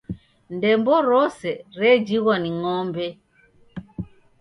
Ndembo 0.55 0.93
rose 1.09 1.49
rejhighwa 1.79 2.35
ni 2.39 2.49
ng'ombe. 2.57 3.07